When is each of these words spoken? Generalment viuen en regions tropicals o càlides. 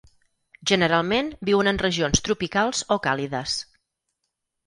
Generalment 0.69 1.29
viuen 1.49 1.69
en 1.73 1.81
regions 1.83 2.25
tropicals 2.29 2.81
o 2.95 2.97
càlides. 3.09 3.57